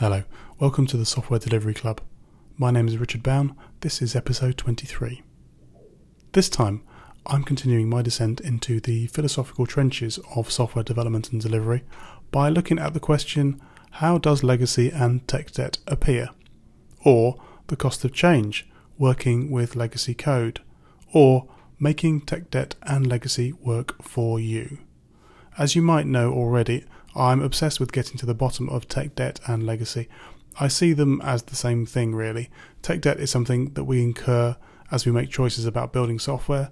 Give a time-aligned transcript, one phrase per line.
[0.00, 0.22] Hello,
[0.58, 2.00] welcome to the Software Delivery Club.
[2.56, 3.54] My name is Richard Bown.
[3.80, 5.20] This is episode 23.
[6.32, 6.82] This time,
[7.26, 11.84] I'm continuing my descent into the philosophical trenches of software development and delivery
[12.30, 13.60] by looking at the question
[13.90, 16.30] how does legacy and tech debt appear?
[17.04, 20.62] Or the cost of change working with legacy code?
[21.12, 21.46] Or
[21.78, 24.78] making tech debt and legacy work for you?
[25.58, 29.40] As you might know already, I'm obsessed with getting to the bottom of tech debt
[29.46, 30.08] and legacy.
[30.58, 32.50] I see them as the same thing, really.
[32.82, 34.56] Tech debt is something that we incur
[34.90, 36.70] as we make choices about building software.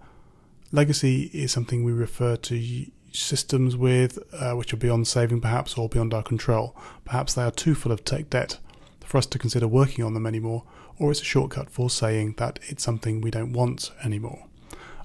[0.73, 5.89] Legacy is something we refer to systems with, uh, which are beyond saving perhaps or
[5.89, 6.77] beyond our control.
[7.05, 8.59] Perhaps they are too full of tech debt
[9.01, 10.65] for us to consider working on them anymore,
[10.99, 14.45] or it's a shortcut for saying that it's something we don't want anymore.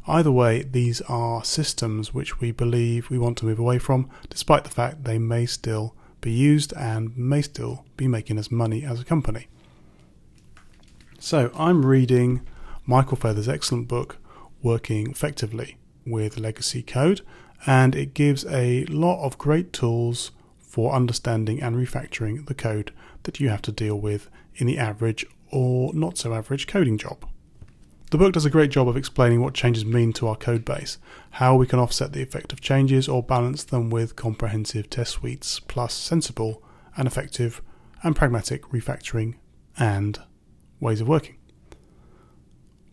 [0.05, 4.65] Either way, these are systems which we believe we want to move away from, despite
[4.65, 8.99] the fact they may still be used and may still be making us money as
[8.99, 9.47] a company.
[11.19, 12.41] So, I'm reading
[12.85, 14.17] Michael Feathers' excellent book,
[14.61, 17.21] Working Effectively with Legacy Code,
[17.65, 22.91] and it gives a lot of great tools for understanding and refactoring the code
[23.23, 27.25] that you have to deal with in the average or not so average coding job.
[28.13, 30.99] The book does a great job of explaining what changes mean to our code base,
[31.31, 35.59] how we can offset the effect of changes or balance them with comprehensive test suites,
[35.59, 36.61] plus sensible
[36.95, 37.63] and effective
[38.03, 39.33] and pragmatic refactoring
[39.79, 40.19] and
[40.79, 41.37] ways of working.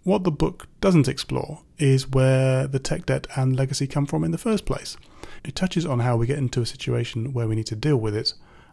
[0.04, 4.30] What the book doesn't explore is where the tech debt and legacy come from in
[4.30, 4.96] the first place.
[5.44, 8.16] It touches on how we get into a situation where we need to deal with
[8.16, 8.32] it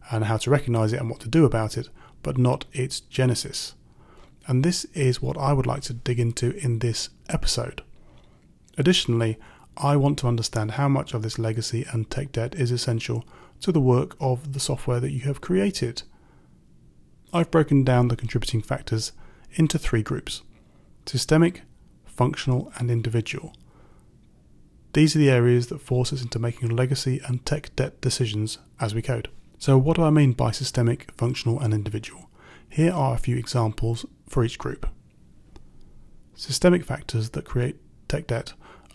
[0.09, 1.89] and how to recognize it and what to do about it,
[2.23, 3.73] but not its genesis.
[4.47, 7.83] And this is what I would like to dig into in this episode.
[8.77, 9.37] Additionally,
[9.75, 13.25] I want to understand how much of this legacy and tech debt is essential
[13.61, 16.03] to the work of the software that you have created.
[17.33, 19.11] I've broken down the contributing factors
[19.53, 20.41] into three groups
[21.05, 21.63] systemic,
[22.05, 23.53] functional, and individual.
[24.93, 28.95] These are the areas that force us into making legacy and tech debt decisions as
[28.95, 29.29] we code.
[29.59, 32.26] So, what do I mean by systemic, functional, and individual?
[32.69, 34.87] Here are a few examples for each group.
[36.35, 38.53] Systemic factors that create tech debt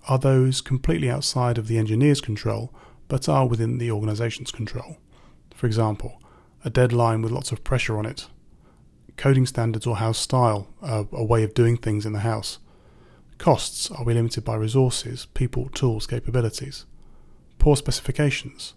[0.08, 2.72] are those completely outside of the engineer's control
[3.08, 4.96] but are within the organization's control.
[5.54, 6.22] For example,
[6.64, 8.28] a deadline with lots of pressure on it,
[9.16, 12.58] coding standards or house style, a, a way of doing things in the house.
[13.38, 16.86] Costs are we limited by resources, people, tools, capabilities?
[17.58, 18.74] Poor specifications,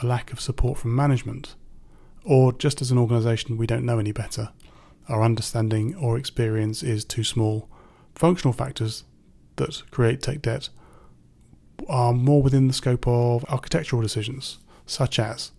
[0.00, 1.54] a lack of support from management,
[2.26, 4.50] or just as an organisation we don't know any better,
[5.08, 7.68] our understanding or experience is too small.
[8.14, 9.04] Functional factors
[9.56, 10.68] that create tech debt
[11.88, 15.52] are more within the scope of architectural decisions, such as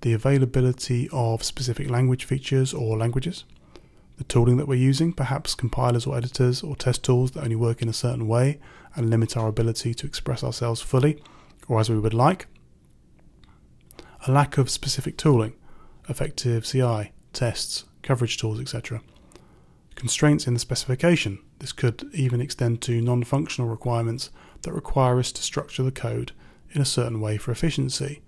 [0.00, 3.44] the availability of specific language features or languages,
[4.18, 7.80] the tooling that we're using, perhaps compilers or editors or test tools that only work
[7.80, 8.58] in a certain way
[8.96, 11.22] and limit our ability to express ourselves fully
[11.68, 12.46] or as we would like,
[14.26, 15.54] a lack of specific tooling,
[16.08, 19.02] effective CI, tests, coverage tools, etc.
[19.94, 21.38] Constraints in the specification.
[21.58, 24.30] This could even extend to non functional requirements
[24.62, 26.32] that require us to structure the code
[26.72, 28.22] in a certain way for efficiency,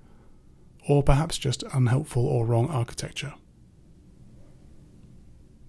[0.88, 3.34] or perhaps just unhelpful or wrong architecture.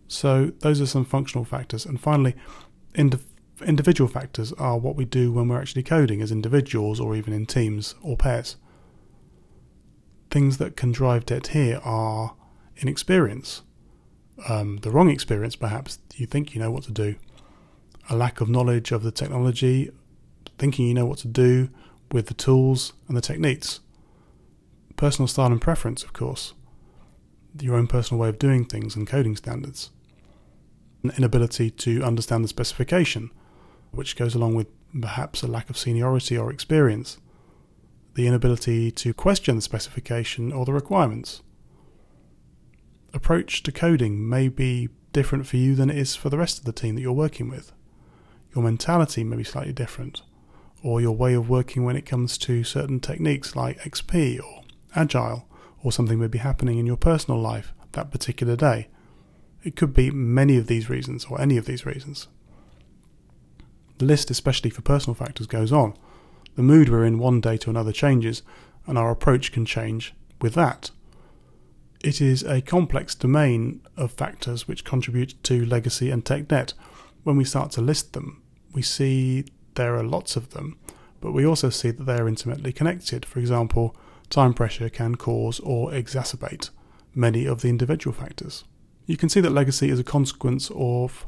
[0.08, 1.86] So, those are some functional factors.
[1.86, 2.36] And finally,
[2.96, 3.26] indiv-
[3.66, 7.46] individual factors are what we do when we're actually coding as individuals or even in
[7.46, 8.56] teams or pairs.
[10.30, 12.36] Things that can drive debt here are
[12.78, 13.64] inexperience,
[14.48, 16.00] um, the wrong experience, perhaps.
[16.16, 17.16] You think you know what to do,
[18.10, 19.90] a lack of knowledge of the technology,
[20.58, 21.70] thinking you know what to do
[22.12, 23.80] with the tools and the techniques.
[24.96, 26.54] Personal style and preference, of course,
[27.60, 29.92] your own personal way of doing things and coding standards.
[31.04, 33.32] An inability to understand the specification,
[33.92, 34.68] which goes along with
[35.02, 37.18] perhaps a lack of seniority or experience.
[38.16, 41.42] The inability to question the specification or the requirements
[43.14, 46.66] approach to coding may be different for you than it is for the rest of
[46.66, 47.72] the team that you're working with.
[48.56, 50.22] Your mentality may be slightly different,
[50.84, 54.64] or your way of working when it comes to certain techniques like XP or
[54.96, 55.48] Agile,
[55.84, 58.88] or something may be happening in your personal life that particular day.
[59.64, 62.28] It could be many of these reasons, or any of these reasons.
[63.98, 65.94] The list, especially for personal factors, goes on.
[66.60, 68.44] The mood we're in one day to another changes,
[68.86, 70.92] and our approach can change with that.
[72.04, 76.74] It is a complex domain of factors which contribute to legacy and tech debt.
[77.24, 78.42] When we start to list them,
[78.74, 79.46] we see
[79.76, 80.78] there are lots of them,
[81.22, 83.26] but we also see that they are intimately connected.
[83.26, 83.96] For example,
[84.30, 86.72] time pressure can cause or exacerbate
[87.16, 88.66] many of the individual factors.
[89.06, 91.26] You can see that legacy is a consequence of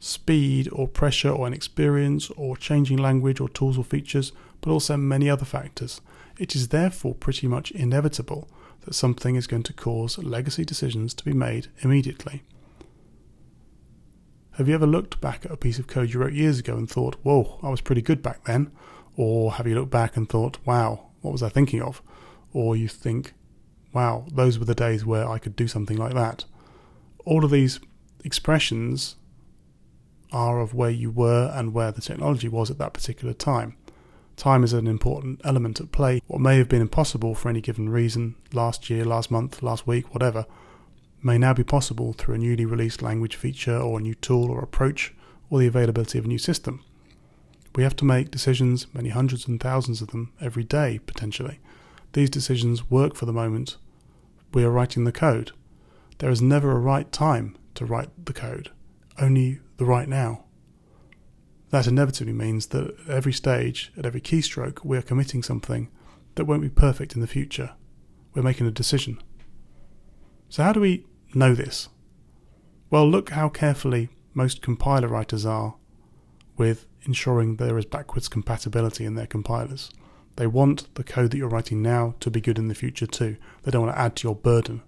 [0.00, 4.32] speed or pressure or inexperience or changing language or tools or features,
[4.66, 6.00] but also many other factors.
[6.40, 8.48] It is therefore pretty much inevitable
[8.80, 12.42] that something is going to cause legacy decisions to be made immediately.
[14.54, 16.90] Have you ever looked back at a piece of code you wrote years ago and
[16.90, 18.72] thought, whoa, I was pretty good back then?
[19.16, 22.02] Or have you looked back and thought, wow, what was I thinking of?
[22.52, 23.34] Or you think,
[23.92, 26.44] wow, those were the days where I could do something like that.
[27.24, 27.78] All of these
[28.24, 29.14] expressions
[30.32, 33.76] are of where you were and where the technology was at that particular time.
[34.36, 36.20] Time is an important element at play.
[36.26, 40.12] What may have been impossible for any given reason, last year, last month, last week,
[40.12, 40.44] whatever,
[41.22, 44.60] may now be possible through a newly released language feature or a new tool or
[44.60, 45.14] approach
[45.48, 46.84] or the availability of a new system.
[47.74, 51.58] We have to make decisions, many hundreds and thousands of them, every day, potentially.
[52.12, 53.76] These decisions work for the moment
[54.52, 55.52] we are writing the code.
[56.18, 58.70] There is never a right time to write the code,
[59.20, 60.45] only the right now.
[61.70, 65.90] That inevitably means that at every stage, at every keystroke, we are committing something
[66.36, 67.72] that won't be perfect in the future.
[68.34, 69.20] We're making a decision.
[70.48, 71.88] So, how do we know this?
[72.90, 75.74] Well, look how carefully most compiler writers are
[76.56, 79.90] with ensuring there is backwards compatibility in their compilers.
[80.36, 83.36] They want the code that you're writing now to be good in the future too.
[83.62, 84.82] They don't want to add to your burden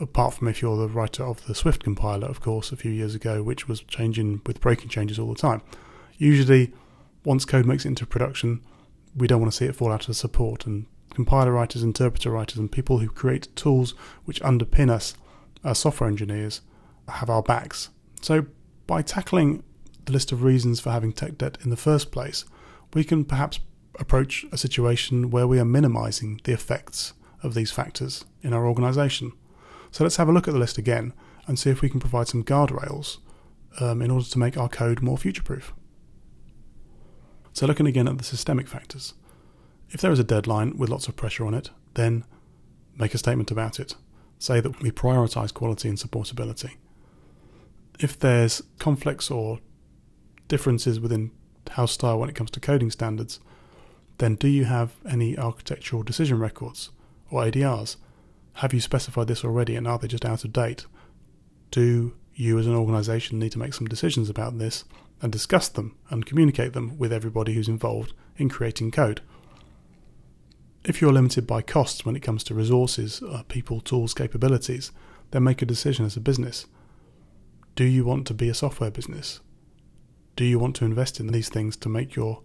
[0.00, 3.14] apart from if you're the writer of the Swift compiler, of course, a few years
[3.14, 5.62] ago, which was changing with breaking changes all the time.
[6.18, 6.72] Usually,
[7.24, 8.60] once code makes it into production,
[9.16, 10.66] we don't want to see it fall out of support.
[10.66, 13.94] And compiler writers, interpreter writers, and people who create tools
[14.24, 15.14] which underpin us
[15.62, 16.60] as software engineers
[17.08, 17.90] have our backs.
[18.20, 18.46] So,
[18.86, 19.62] by tackling
[20.04, 22.44] the list of reasons for having tech debt in the first place,
[22.92, 23.60] we can perhaps
[23.98, 27.12] approach a situation where we are minimizing the effects
[27.42, 29.32] of these factors in our organization.
[29.94, 31.12] So let's have a look at the list again
[31.46, 33.18] and see if we can provide some guardrails
[33.78, 35.72] um, in order to make our code more future proof.
[37.52, 39.14] So looking again at the systemic factors.
[39.90, 42.24] If there is a deadline with lots of pressure on it, then
[42.98, 43.94] make a statement about it.
[44.40, 46.72] Say that we prioritize quality and supportability.
[48.00, 49.60] If there's conflicts or
[50.48, 51.30] differences within
[51.70, 53.38] house style when it comes to coding standards,
[54.18, 56.90] then do you have any architectural decision records
[57.30, 57.94] or ADRs
[58.54, 60.86] have you specified this already and are they just out of date?
[61.70, 64.84] Do you as an organisation need to make some decisions about this
[65.20, 69.20] and discuss them and communicate them with everybody who's involved in creating code?
[70.84, 74.92] If you're limited by costs when it comes to resources, uh, people, tools, capabilities,
[75.30, 76.66] then make a decision as a business.
[77.74, 79.40] Do you want to be a software business?
[80.36, 82.42] Do you want to invest in these things to make your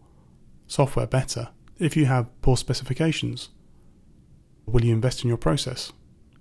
[0.67, 1.49] software better?
[1.77, 3.49] If you have poor specifications,
[4.65, 5.91] will you invest in your process?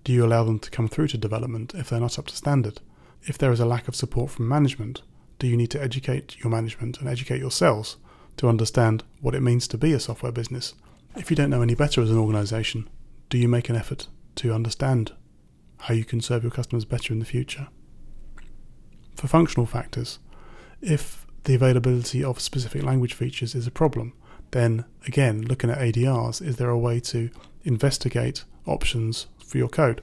[0.09, 2.81] Do you allow them to come through to development if they're not up to standard?
[3.25, 5.03] If there is a lack of support from management,
[5.39, 7.99] do you need to educate your management and educate yourselves
[8.39, 10.73] to understand what it means to be a software business?
[11.15, 12.89] If you don't know any better as an organization,
[13.29, 15.13] do you make an effort to understand
[15.77, 17.69] how you can serve your customers better in the future?
[19.15, 20.21] For functional factors,
[20.81, 24.15] if the availability of specific language features is a problem,
[24.53, 27.29] then again, looking at ADRs, is there a way to
[27.63, 30.03] investigate options for your code.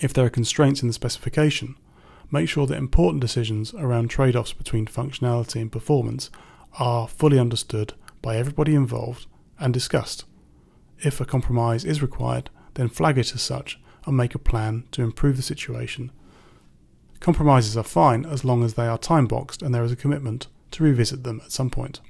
[0.00, 1.76] if there are constraints in the specification,
[2.30, 6.30] make sure that important decisions around trade offs between functionality and performance
[6.78, 7.92] are fully understood
[8.22, 9.26] by everybody involved
[9.58, 10.24] and discussed.
[11.02, 15.02] If a compromise is required, then flag it as such and make a plan to
[15.02, 16.12] improve the situation
[17.20, 20.46] Compromises are fine as long as they are time boxed and there is a commitment
[20.70, 22.00] to revisit them at some point.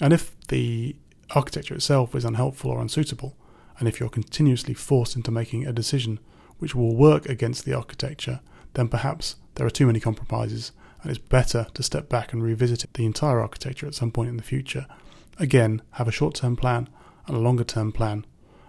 [0.00, 0.96] And if the
[1.30, 3.36] architecture itself is unhelpful or unsuitable,
[3.78, 6.20] and if you're continuously forced into making a decision
[6.58, 8.40] which will work against the architecture,
[8.74, 10.72] then perhaps there are too many compromises
[11.02, 14.36] and it's better to step back and revisit the entire architecture at some point in
[14.36, 14.86] the future.
[15.38, 16.88] Again, have a short term plan
[17.26, 18.26] and a longer term plan,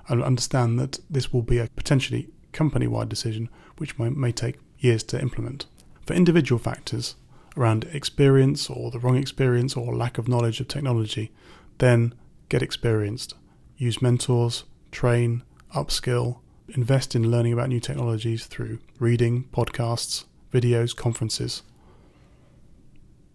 [0.08, 4.58] and understand that this will be a potentially company wide decision which may, may take
[4.82, 5.66] years to implement.
[6.06, 7.16] For individual factors
[7.56, 11.32] around experience or the wrong experience or lack of knowledge of technology,
[11.78, 12.14] then
[12.50, 13.36] get experienced.
[13.78, 15.44] Use mentors, train,
[15.76, 21.64] upskill, invest in learning about new technologies through reading, podcasts, videos, conferences.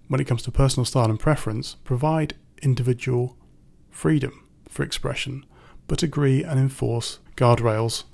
[0.09, 3.37] When it comes to personal style and preference, provide individual
[3.91, 5.45] freedom for expression,
[5.87, 8.05] but agree and enforce guardrails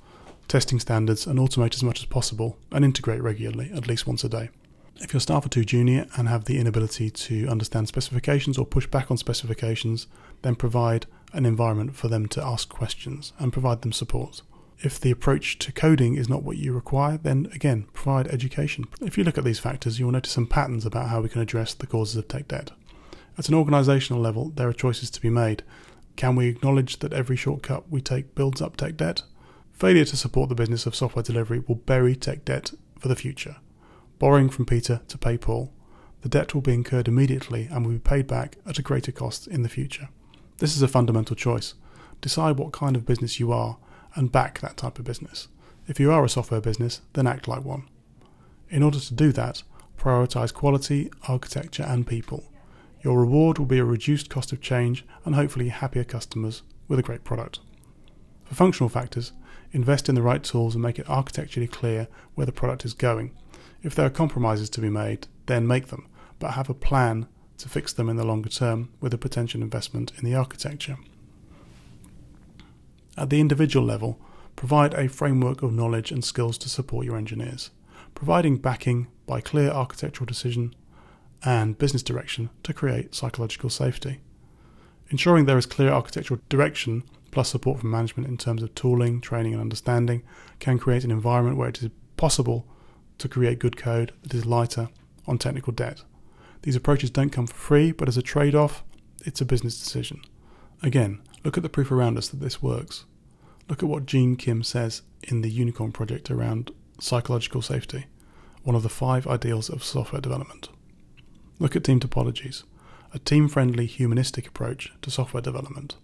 [0.47, 4.29] testing standards, and automate as much as possible and integrate regularly, at least once a
[4.29, 4.49] day.
[4.97, 8.87] If your staff are too junior and have the inability to understand specifications or push
[8.87, 10.07] back on specifications,
[10.43, 14.41] then provide an environment for them to ask questions and provide them support.
[14.79, 18.85] If the approach to coding is not what you require, then again, provide education.
[19.01, 21.41] If you look at these factors, you will notice some patterns about how we can
[21.41, 22.71] address the causes of tech debt.
[23.37, 25.63] At an organisational level, there are choices to be made.
[26.15, 29.23] Can we acknowledge that every shortcut we take builds up tech debt?
[29.73, 33.57] Failure to support the business of software delivery will bury tech debt for the future.
[34.19, 35.73] Borrowing from Peter to pay Paul,
[36.21, 39.47] the debt will be incurred immediately and will be paid back at a greater cost
[39.47, 40.07] in the future.
[40.59, 41.73] This is a fundamental choice.
[42.21, 43.77] Decide what kind of business you are
[44.15, 45.49] and back that type of business.
[45.87, 47.89] If you are a software business, then act like one.
[48.69, 49.63] In order to do that,
[49.97, 52.45] prioritize quality, architecture, and people.
[53.01, 57.03] Your reward will be a reduced cost of change and hopefully happier customers with a
[57.03, 57.59] great product.
[58.45, 59.33] For functional factors,
[59.73, 63.35] invest in the right tools and make it architecturally clear where the product is going.
[63.81, 66.07] If there are compromises to be made, then make them,
[66.39, 67.27] but have a plan
[67.57, 70.97] to fix them in the longer term with a potential investment in the architecture.
[73.17, 74.19] At the individual level,
[74.55, 77.71] provide a framework of knowledge and skills to support your engineers,
[78.15, 80.73] providing backing by clear architectural decision
[81.43, 84.21] and business direction to create psychological safety.
[85.09, 87.03] Ensuring there is clear architectural direction
[87.33, 90.23] plus support from management in terms of tooling, training, and understanding
[90.59, 92.65] can create an environment where it is possible
[93.17, 94.89] to create good code that is lighter
[95.27, 96.03] on technical debt.
[96.61, 98.83] These approaches don't come for free, but as a trade off,
[99.25, 100.21] it's a business decision.
[100.81, 103.05] Again, look at the proof around us that this works.
[103.67, 108.05] Look at what Gene Kim says in the Unicorn project around psychological safety,
[108.63, 110.69] one of the five ideals of software development.
[111.59, 112.63] Look at team topologies,
[113.13, 115.95] a team friendly humanistic approach to software development.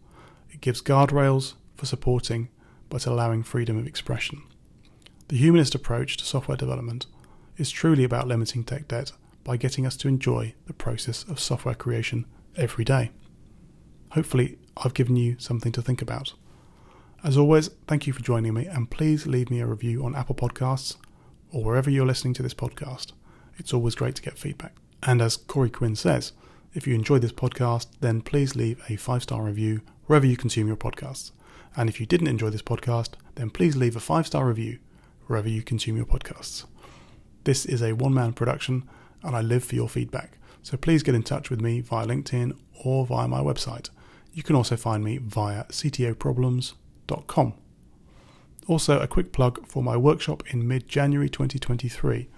[0.52, 2.50] It gives guardrails for supporting
[2.90, 4.42] but allowing freedom of expression.
[5.28, 7.06] The humanist approach to software development
[7.58, 9.12] is truly about limiting tech debt
[9.44, 12.26] by getting us to enjoy the process of software creation
[12.56, 13.12] every day.
[14.12, 16.34] Hopefully, I've given you something to think about.
[17.24, 20.36] As always, thank you for joining me, and please leave me a review on Apple
[20.36, 20.96] Podcasts
[21.52, 23.12] or wherever you're listening to this podcast.
[23.58, 24.76] It's always great to get feedback.
[25.04, 26.32] And as Corey Quinn says,
[26.74, 30.68] if you enjoyed this podcast, then please leave a five star review wherever you consume
[30.68, 31.32] your podcasts.
[31.76, 34.80] And if you didn't enjoy this podcast, then please leave a five star review
[35.28, 36.66] wherever you consume your podcasts.
[37.44, 38.88] This is a one man production,
[39.24, 40.38] and I live for your feedback.
[40.62, 43.90] So please get in touch with me via LinkedIn or via my website.
[44.34, 47.54] You can also find me via ctoproblems.com.
[48.68, 52.30] Also, a quick plug for my workshop in mid January 2023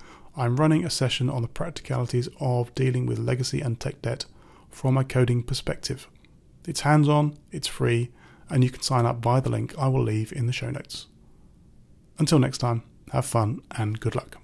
[0.41, 4.25] I'm running a session on the practicalities of dealing with legacy and tech debt
[4.71, 6.07] from a coding perspective.
[6.67, 8.09] It's hands on, it's free,
[8.49, 11.05] and you can sign up via the link I will leave in the show notes.
[12.17, 12.81] Until next time,
[13.11, 14.39] have fun and good luck.